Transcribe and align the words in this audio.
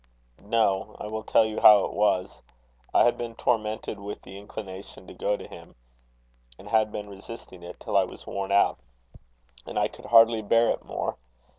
"No. 0.47 0.95
I 0.99 1.05
will 1.05 1.21
tell 1.21 1.45
you 1.45 1.61
how 1.61 1.85
it 1.85 1.93
was. 1.93 2.39
I 2.91 3.03
had 3.03 3.19
been 3.19 3.35
tormented 3.35 3.99
with 3.99 4.19
the 4.23 4.35
inclination 4.35 5.05
to 5.05 5.13
go 5.13 5.37
to 5.37 5.47
him, 5.47 5.75
and 6.57 6.67
had 6.69 6.91
been 6.91 7.07
resisting 7.07 7.61
it 7.61 7.79
till 7.79 7.95
I 7.95 8.05
was 8.05 8.25
worn 8.25 8.51
out, 8.51 8.79
and 9.67 9.77
could 9.93 10.05
hardly 10.05 10.41
bear 10.41 10.69
it 10.71 10.83
more. 10.83 11.17